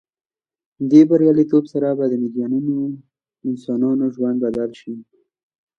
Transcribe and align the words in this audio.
دې 0.91 1.01
بریالیتوب 1.09 1.63
سره 1.73 1.87
به 1.97 2.05
د 2.11 2.13
میلیونونو 2.21 2.75
انسانانو 3.49 4.05
ژوند 4.15 4.37
بدل 4.43 4.69
شي. 4.79 4.93